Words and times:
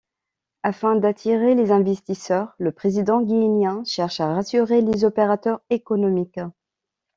Afin 0.63 0.95
d'attirer 0.95 1.53
les 1.53 1.69
investisseurs, 1.71 2.55
le 2.57 2.71
président 2.71 3.21
guinéen 3.21 3.83
cherche 3.85 4.19
à 4.19 4.33
rassurer 4.33 4.81
les 4.81 5.05
opérateurs 5.05 5.61
économiques. 5.69 6.39